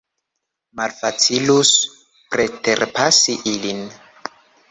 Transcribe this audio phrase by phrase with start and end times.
[0.79, 1.73] Malfacilus
[2.31, 3.87] preterpasi ilin.